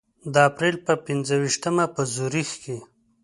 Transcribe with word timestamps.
د 0.33 0.35
اپریل 0.49 0.75
په 0.85 0.93
پنځه 1.05 1.35
ویشتمه 1.41 1.85
په 1.95 2.01
زوریخ 2.13 2.49
کې. 2.63 2.77